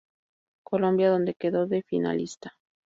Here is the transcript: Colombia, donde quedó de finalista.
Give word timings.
Colombia, 0.63 1.11
donde 1.11 1.35
quedó 1.35 1.67
de 1.67 1.83
finalista. 1.83 2.57